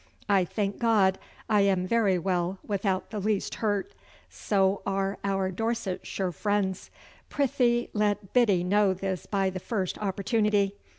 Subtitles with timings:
[0.27, 3.93] I thank God I am very well without the least hurt,
[4.31, 6.89] soe are our Dorsetshire friends.
[7.29, 10.73] Prythee let Biddy know this by the first opportunity.